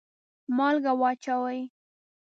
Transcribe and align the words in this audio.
مالګه 0.55 0.93
واچوئ 0.99 1.59